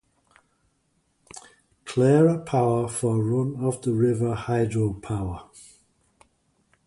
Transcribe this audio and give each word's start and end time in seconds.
Clara 1.85 2.39
Power 2.39 2.87
for 2.87 3.23
run-of-the-river 3.23 4.33
hydro 4.33 4.93
power. 4.93 5.47